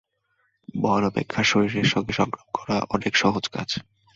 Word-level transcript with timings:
মন 0.75 1.01
অপেক্ষা 1.05 1.41
শরীরের 1.43 1.87
সঙ্গে 1.87 2.13
সংগ্রাম 2.13 2.47
করা 2.53 2.77
অনেক 2.89 3.13
সহজ 3.15 3.43
কাজ। 3.47 3.69